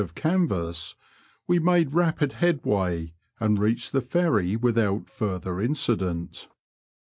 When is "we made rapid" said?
1.45-2.33